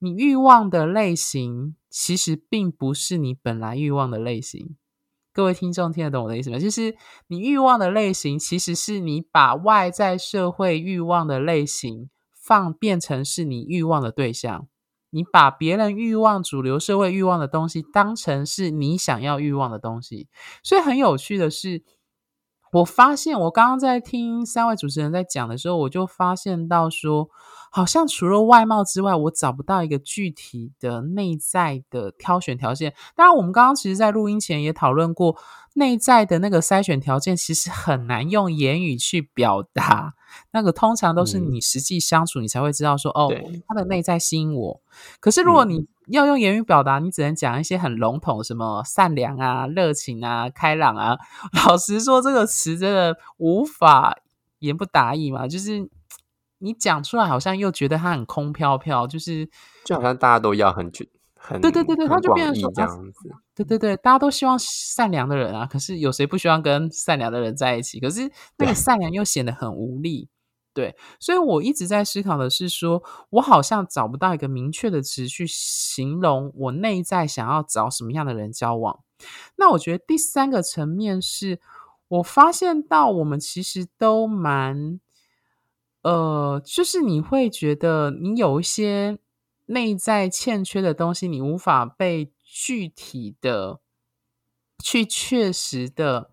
[0.00, 4.76] 你欲望的类型其实并不是你本来欲望的类型。
[5.32, 6.58] 各位听众听得懂我的意思吗？
[6.58, 14.68] 就是你欲望的类型，其实是你把外在社会欲望的类型放变成是你欲望的对象。
[15.10, 20.28] 你把别人欲望、主流社会欲望的东西当成是你想要欲望的东西。
[20.62, 21.82] 所以很有趣的是，
[22.72, 27.28] 我发现我刚刚在听三位主持人在讲的时候，我就发现到说。
[27.70, 32.92] 好像除了外貌之外，我找不到一个具体的内在的挑选条件。
[33.14, 35.36] 当然，我们刚刚其实，在录音前也讨论过，
[35.74, 40.14] 内在的那个筛选条件其实很难用言语去表达。
[40.50, 43.32] 那个通常都是你实际相处，你才会知道说，哦，
[43.68, 44.80] 他的内在吸引我。
[45.20, 51.16] 可是如果你要用言语表达，你只能讲一些很笼统，什么善良啊、热情啊、开朗啊。
[51.66, 54.18] 老实说，这个词真的无法
[54.58, 55.88] 言不达意嘛，就是。
[56.62, 59.48] 你讲出来好像又觉得他很空飘飘，就是
[59.84, 60.92] 就好像大家都要很
[61.34, 67.98] 很对对对对，他就变成说这样子，对对对，大家都希望善良的人啊，可是有谁不希望跟善良的人在一起？
[67.98, 70.28] 可是那个善良又显得很无力，
[70.74, 79.00] 对，所以我一直在思考的是，说我好像找不到一个明确的词去形容我内在想要找什么样的人交往。
[79.56, 81.58] 那我觉得第三个层面是
[82.08, 85.00] 我发现到我们其实都蛮。
[86.02, 89.18] 呃，就是你会觉得你有一些
[89.66, 93.80] 内在欠缺的东西，你无法被具体的
[94.82, 96.30] 去确实的，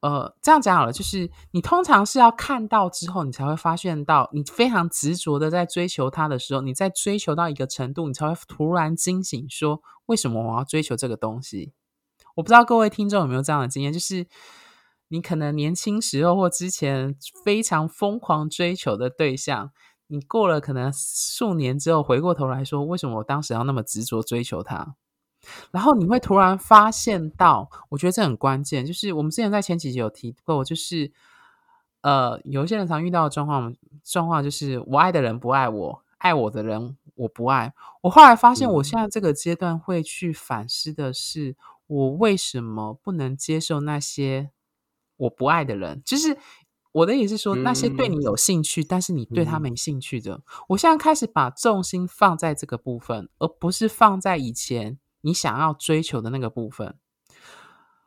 [0.00, 11.72] 呃，这样讲好了，就是你通常是要看到之后，你才会发现到，你非常执着的在追求它的时候，你在追求到一个程度，你才会突然惊醒，说为什么我要追求这个东西？
[12.36, 14.28] 我不知道各位听众有没有这样的经验，就是。
[15.12, 19.70] 你可能年轻时候或之前非常疯狂追求的对象，
[20.06, 24.96] 你过了可能数年之后回过头来说，为什么我当时要那么执着追求他？
[25.70, 31.12] 然后你会突然发现到，我觉得这很关键，就是我们之前在前几集有提过，就是
[32.00, 37.74] 呃，有一些人常遇到的状况，状况就是我爱的人不爱我，爱我的人我不爱。
[38.00, 41.54] 我后来发现，我现在这个阶段会去反思的是，
[41.86, 44.48] 我为什么不能接受那些。
[45.22, 46.36] 我不爱的人，就是
[46.90, 50.42] 我的意思是说，那些对你有兴趣，但是你对他没兴趣的。
[50.68, 56.96] 我现在开始把重心放在这个部分，而不是放在以前你想要追求的那个部分。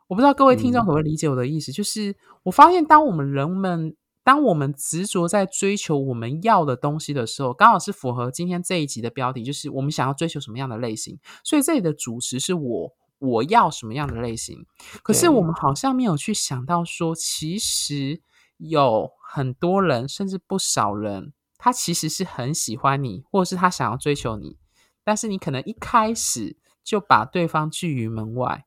[0.07, 1.71] 我不知道各位听众可不可以理解我的意思？
[1.71, 11.17] 就是我发现，当我们人们，当我们执着在追求我们要的东西的时候，刚好是符合今天这一集的标题，就是我们想要追求什么样的类型。
[11.43, 12.93] 所以这里的主持是我。
[13.25, 14.65] 我要什么样的类型？
[15.03, 18.21] 可是我们好像没有去想到说，其实
[18.57, 24.57] 有很多人，甚至不少人，他其实是很喜欢你，或者是他想要追求你，
[25.03, 28.65] 但是你可能一开始就把对方拒于门外。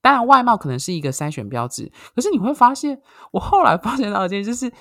[0.00, 3.00] 当然，外貌可能是一个筛选标志，可是你会发现，
[3.30, 4.72] 我后来发现到一件，就是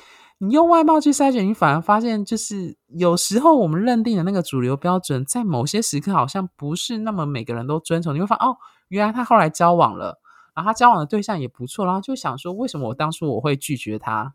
[0.43, 8.15] 你用外貌去筛选，你反而发现，就是有时候我们认定的那个主流标准，在某些时刻好像不是那么每个人都遵从。
[8.15, 10.19] 你会发现，哦，原来他后来交往了，
[10.55, 14.33] 然后他交往的对象也不错，然后就想说，为什么我当初我会拒绝他？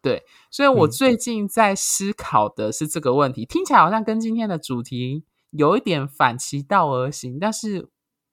[0.00, 7.88] 对，所以我嗯最近在思考的是这个问题，听起来好像跟今天的主题有一点反其道而行，但是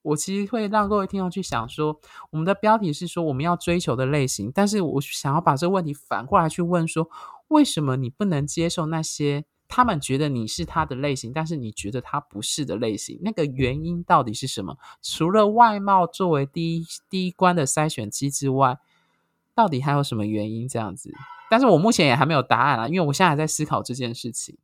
[0.05, 7.09] 我其实会让各位听众去想说，我们的标题是说我们要追求的类型，但是我想要把这个问题反过来去问说，
[7.47, 13.19] 为什么你不能接受那些他们觉得你是他的类型，但是你觉得他不是的类型？
[13.23, 14.77] 那个原因到底是什么？
[15.01, 18.77] 除了外貌作为第一第一关的筛选机制外，
[19.55, 21.11] 到底还有什么原因这样子？
[21.49, 24.55] 但是我目前也还没有答案啊，因为我现在还在思考这件事情。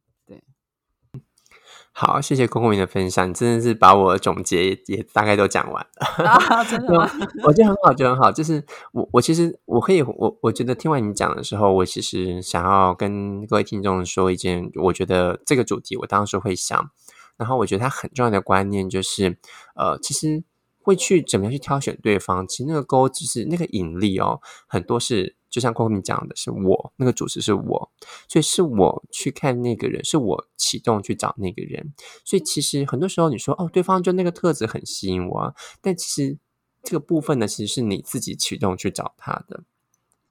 [1.93, 6.25] 好，谢谢公公明的分享，你真的是把我总结也也大概都讲完了。
[6.25, 7.07] 啊，真的吗？
[7.43, 8.31] 我觉得很好，觉得很好。
[8.31, 16.89] 就是我，我其实我可以，我我觉得听完你讲的时候，我其实想要跟各位听众说一件，我觉得这个主题我当时会想，
[17.37, 19.37] 然后我觉得它很重要的观念就是，
[19.75, 20.43] 呃，其实
[20.81, 27.91] 会去怎么样去挑选对方，其实那个钩就是那个引力哦，很多是就像郭明讲的，是我那个主持是我，
[28.27, 31.93] 所以是我去看那个人，是我启动去找那个人。
[32.25, 36.37] 所以其实很多时候你说哦，对方就那个特质很吸引我，但其实
[36.81, 39.63] 这个部分呢，其实是你自己启动去找他的，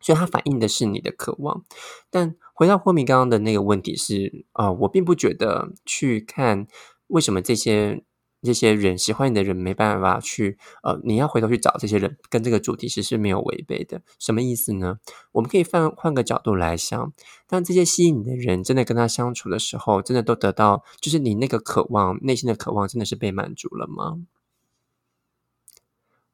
[0.00, 1.64] 所以它反映的是你的渴望。
[2.08, 6.66] 但回到霍米刚刚的那个问题是，呃，我并不觉得去看
[7.08, 8.02] 为什么这些。
[8.42, 14.02] 这些人喜欢你的人没办法去，呃，你要回头去找这些人，跟这个主题其实是没有违背的。
[14.18, 14.98] 什么意思呢？
[15.32, 17.12] 我们可以换换个角度来想，
[17.46, 24.20] 当这些吸引你的人真的跟他相处的时候，真的都得到，就是你那个渴望、内心的渴望，真的是被满足了吗？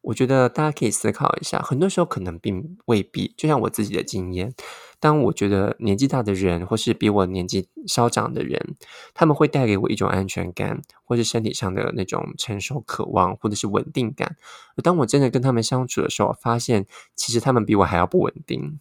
[0.03, 3.35] 我觉得大家可以思考一下，很多时候可能并未必。
[3.37, 4.55] 就像我自己的经验，
[4.99, 8.77] 当我觉得年纪大的人，或是比我年纪稍长的人，
[9.15, 14.37] 他们会带给我一种安全感，或是身体上的那种成熟、渴望，或者是稳定感。
[14.77, 18.81] 而当我真的跟他们相处的时候，发现其实他们比我还要不稳定。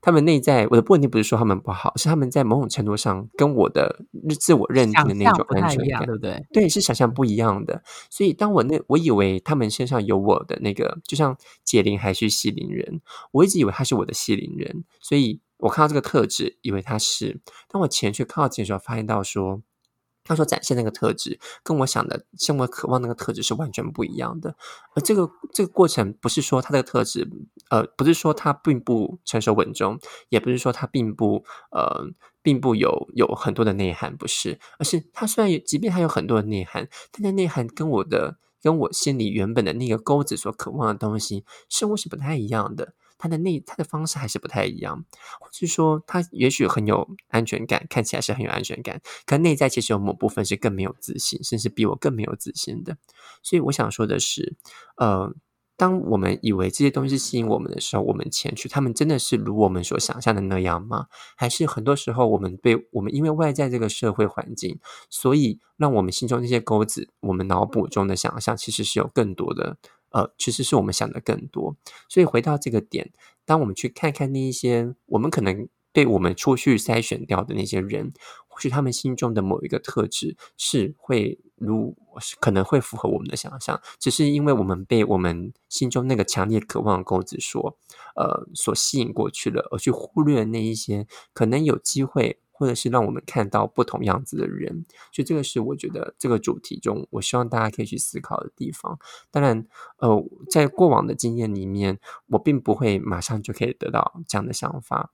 [0.00, 4.04] 他们内在我的不稳定不是说他们不好，是他们在某种程度上跟我的
[4.38, 6.46] 自我认定的那种安全不太一样，感对不对？
[6.52, 7.82] 对，是想象不一样的。
[8.08, 13.00] 所以当我那我以为他们身上有我的那个，就像解铃还须系铃人，
[13.32, 17.40] 我一直以为他是我的系铃人，所以我看到这个特质，以为他是。
[17.68, 19.62] 当我前去靠近的时候，发现到说。
[20.24, 24.54] 他所展现那个特质，跟我想的、跟我渴望那个特质是完全不一样的。
[24.94, 27.26] 而这个这个过程，不是说他的特质，
[27.70, 32.10] 呃，不是说他并不成熟稳重，也不是说他并不呃，
[32.42, 42.94] 并不有有很多的内涵，不是，而是他虽然有，即便他有很多的内涵，但那内涵跟我的跟我心里原本的那个钩子所渴望的东西，似乎是不太一样的。
[43.20, 45.04] 他的内他的方式还是不太一样，
[45.40, 52.96] 或是说他也许很有安全感，看起来是很有安全感，可内在其实有某部分是更没有自信，甚至比我更没有自信的。
[53.42, 54.56] 所以我想说的是，
[54.96, 55.34] 呃。
[55.78, 61.06] 当我们以为这些东西吸引我们的时候，我们前去，他们真的是如我们所想象的那样吗？
[61.36, 69.76] 还是很多时候我们被我们因为外在这个社会环境，所以让我们心中那些钩子，我们脑补中的想象，其实是有更多的，
[70.10, 71.76] 呃，其实是我们想的更多。
[72.08, 73.12] 所以回到这个点，
[73.46, 78.12] 当我们去看看那一些我们可能被我们出去筛选掉的那些人，
[78.48, 81.96] 或许他们心中的某一个特质是会如
[82.40, 87.78] 可能会符合我们的想象，只是因为我们被我们心中那个强烈渴望的钩子所
[88.16, 92.40] 呃所吸引过去了，而去忽略那一些可能有机会。
[92.50, 98.98] 或者是让我们看到不同样子的人，所以这个是我觉得这个主题中，我希望大家可以去思考的地方。
[99.30, 99.64] 当然，
[99.98, 105.12] 呃，在过往的经验里面，我并不会马上就可以得到这样的想法，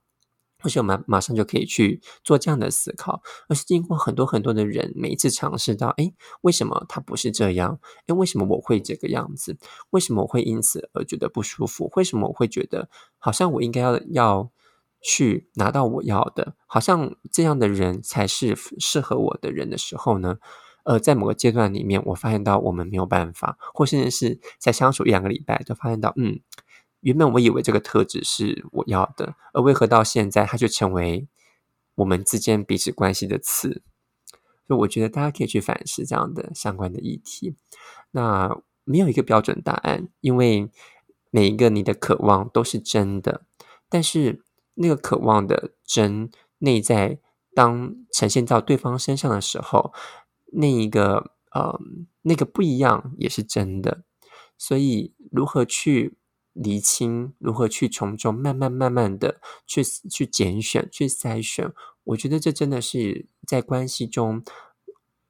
[0.65, 7.79] 或许我们马上就可以去做这样的思考，而是经过很多很多的人，每一次尝试到，哎，为什么他不是这样？
[8.07, 9.59] 哎，为什么我会这个样子？
[9.91, 11.91] 为什么我会因此而觉得不舒服？
[11.95, 14.51] 为什么我会觉得好像我应该要要？
[15.07, 20.37] 去拿到我要的，好像这样的人才是适合我的人的时候呢？
[20.83, 26.39] 呃，在某个阶段里面，我发现到我们没有办法，或甚至是在相处一两个礼拜，就发现到，嗯，
[27.05, 31.27] 原本我以为这个特质是我要的，而为何到现在它就成为
[31.95, 33.83] 我们之间彼此关系的刺？
[34.67, 37.55] 所以我觉得大家可以去反思这样的相关的议题。
[38.11, 40.69] 那没有一个标准答案，因为
[41.31, 43.45] 每一个你的渴望都是真的，
[43.89, 44.43] 但是。
[44.77, 47.17] 那个渴望的真内在，
[47.53, 49.93] 当呈现到对方身上的时候，
[50.51, 51.79] 那一个呃，
[52.23, 54.03] 那个不一样也是真的。
[54.57, 56.17] 所以，如何去
[56.55, 61.71] 厘清，如何去从中慢慢慢慢的去去拣选、去筛选。
[62.05, 64.43] 我觉得这真的是在关系中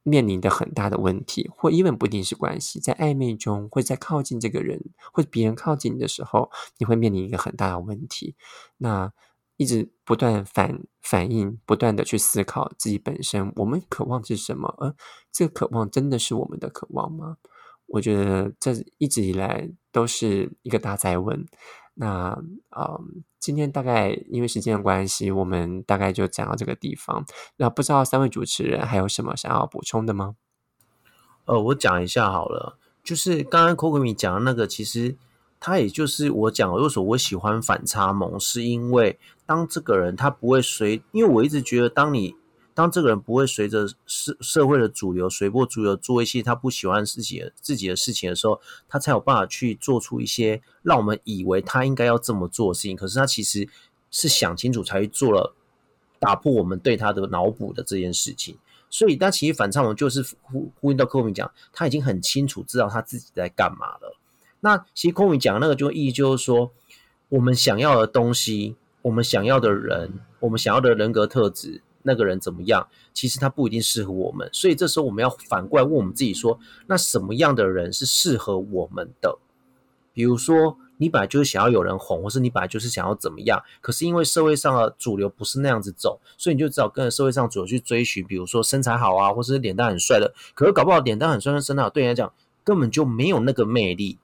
[0.03, 4.80] 面临的很大的问题，或因为不一定是关系，在暧昧中，或在靠近这个人，
[5.11, 8.36] 或别人靠近你的时候，你会面临一个很大的问题。
[8.78, 9.11] 那
[9.57, 14.76] 一直不断反反应，不断的去思考自己本身，我们渴望是什么？
[14.78, 14.93] 而
[15.32, 17.38] 这个渴望真的是我们的渴望吗？
[17.88, 21.45] 我觉得这一直以来都是一个大灾问。
[21.95, 22.38] 那
[22.71, 22.99] 呃，
[23.39, 27.25] 今天大概因为时间的关系，我们大概就讲到这个地方。
[27.57, 30.36] 那不知道三位主持人还有什么想要补充的吗？
[31.45, 35.15] 呃，我讲一下好了，就是刚刚 Coco 米讲的那个，其实
[35.59, 42.36] 他也就是我讲，为什么我喜欢反差萌，是因为当这个人他不会随，因为我一直觉得当你。
[42.76, 52.95] 当这个人不会随着社社会的主流随波逐流做一些他不喜欢自己的自己的事情的时候，他才有办法去做出一些让我们以为他应该要这么做的事情。
[52.95, 53.67] 可是他其实
[54.11, 55.55] 是想清楚才去做了，
[56.19, 58.57] 打破我们对他的脑补的这件事情。
[58.89, 64.17] 所以，但其实反差萌就是呼呼应到柯文讲，他已经很清楚知道他自己在干嘛了。
[64.59, 66.71] 那其实柯文讲那个就意义就是说，
[67.30, 71.82] 我们想要的东西，我们想要的人，我们想要的人格特质。
[72.05, 72.87] 那个人怎么样？
[73.13, 79.37] 其实他不一定适合我们，所以这时候我们要反过来问我们自己：说，那什么样的人是适合我们的？
[80.13, 88.25] 比如说，你本来就是想要有人哄，或是你本来就是想要怎么样，可是因为社会上的主流不是那样子走，所以你就只好跟着社会上主流去追寻。
[88.25, 92.31] 比如说身材好啊，或是脸蛋很帅的，可是搞不好脸蛋很帅跟身材好对你来讲
[92.63, 94.17] 根本就没有那个魅力，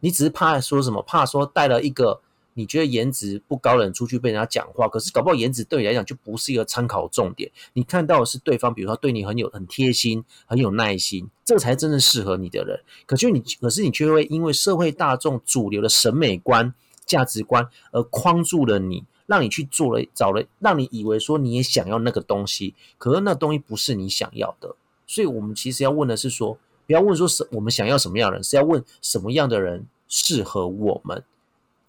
[0.00, 1.02] 你只是怕说什么？
[1.02, 2.20] 怕说带了一个。
[2.54, 7.50] 你觉得颜值不高的人出去被人家讲话，可是搞不好颜值对你来讲就不是一个参考重点。
[7.72, 12.80] 你看到的是对方，比如说对你很有很贴心、很有耐心，这才真正适合你的人。
[13.06, 16.74] 可就你，可是你却会因为社会大众主流的审美观、
[17.06, 24.76] 价值观而框住了你，让你去做了找了，让你以为说你也想要那个东西，可是那东西不是你想要的。
[25.06, 31.24] 所以我们其实要问的是说，不要问说什我们想要什么样的人，是要问什么样的人适合我们。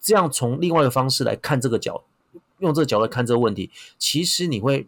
[0.04, 2.04] 这样从另外一个方式来看这个角，
[2.58, 4.86] 用这个角度看这个问题，其实你会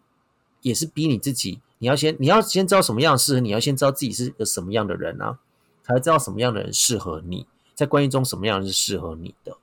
[0.61, 5.39] 也是逼你自己，你要先你要先知道什么样适合你，要先知道自己是一个什么样的人啊，
[5.83, 9.57] 才知道什么样的人适合你，在关系中什么样是适合你的，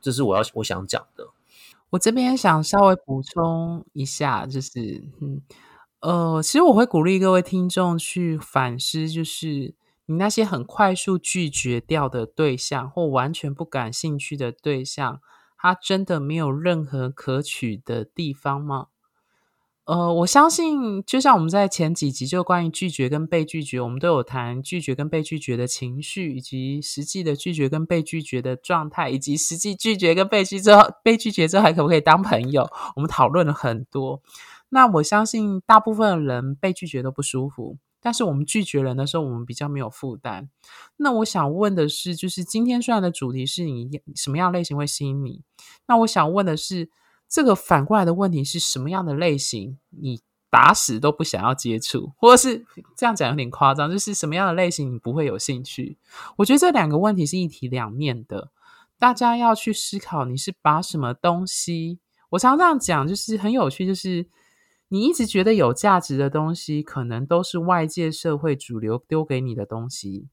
[0.00, 1.26] 这是我要我想讲的。
[1.90, 5.42] 我这边想稍微补充一下，就是嗯
[5.98, 9.74] 呃，其实我会鼓励各位听众去反思，就是。
[10.06, 15.20] 你那些很快速拒绝掉的对象，或完全不感兴趣的对象，
[15.58, 18.86] 他真的没有任何可取的地方吗？
[19.84, 32.68] 呃，我相信，就像我们在前几集就关于拒绝跟被拒绝，我们都有谈拒绝跟被拒绝的情绪，以及实际的拒绝跟被拒绝的状态，以及实际拒绝跟被拒之后，被拒绝之后还可不可以当朋友？
[32.96, 34.20] 我们讨论了很多。
[34.70, 37.78] 那我相信，大部分的人被拒绝都不舒服。
[38.06, 40.48] 但是我们拒绝人的时候，我们比较没有负担。
[40.96, 45.42] 那我想问的是，就是今天虽然的主题是你什么样类型会吸引你？
[45.88, 46.88] 那我想问的是，
[47.28, 52.64] 这个反过来的问题是什么样的类型你打死都不想要接触，或者是
[52.96, 55.98] 这样讲有点夸张，就是什么样的类型你不会有兴趣？
[56.36, 58.52] 我觉得这两个问题是一体两面的，
[59.00, 61.98] 大家要去思考你是把什么东西。
[62.30, 64.28] 我常常这样讲，就是很有趣，就是。
[64.88, 70.28] 你一直觉得有价值的东西，可能都是外界社会主流丢给你的东西，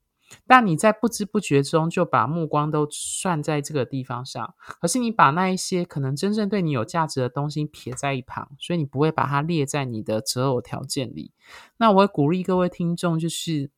[0.45, 4.53] 但你在不知不觉中就把目光都算在这个地方上。
[4.79, 11.31] 可是你把那一些可能真正对你有价值的东西撇在一旁，所以你不会把它列在你的择偶条件里。
[11.77, 13.71] 那我会鼓励各位听众，就是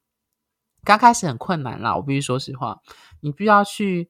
[0.84, 2.82] 刚开始很困难啦，我必须说实话，
[3.22, 4.10] 你必须要去。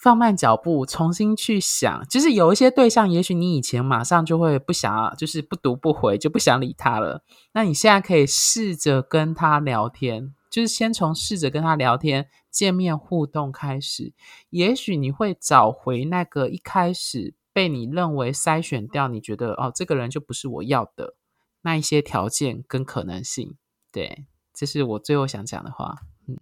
[0.00, 7.22] 放慢脚步，重新去想，就是有一些对象，也许你以前马上就会不想要，就是不读不回，就不想理他了。
[7.52, 14.14] 那你现在可以试着跟他聊天，就是先从试着跟他聊天、见面互动开始，
[14.48, 21.14] 也许你会找回那个一开始被你认为筛选掉，你觉得哦，这个人就不是我要的
[21.60, 23.54] 那一些条件跟可能性。
[23.92, 24.24] 对，
[24.54, 25.96] 这是我最后想讲的话。
[26.26, 26.38] 嗯，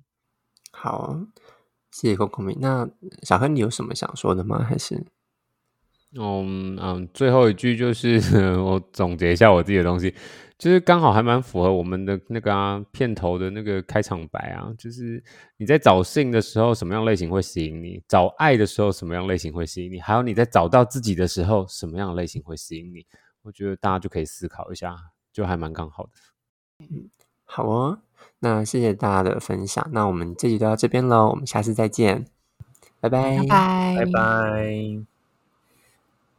[0.70, 1.18] 好。
[1.90, 2.56] 谢谢公公明。
[2.60, 2.88] 那
[3.22, 4.62] 小黑，你有什么想说的吗？
[4.62, 5.04] 还是，
[6.16, 8.18] 嗯嗯，最后一句就是
[8.60, 10.14] 我总结一下我自己的东西，
[10.58, 15.22] 就是刚好还蛮符合我们的那个片头的那个开场白啊，就是
[15.56, 18.02] 你在找性的时候，什么样类型会吸引你？
[18.08, 20.00] 找爱的时候，什么样类型会吸引你？
[20.00, 23.06] 还有你在找到自己的时候，什么样类型会吸引你？
[23.42, 24.96] 我觉得大家就可以思考一下，
[25.32, 26.10] 就还蛮刚好的。
[26.80, 27.08] 嗯，
[27.44, 27.98] 好啊。
[28.40, 32.26] 那谢谢大家的分享，那我们这集就到这边喽，我们下次再见，
[33.00, 35.17] 拜拜拜拜拜拜。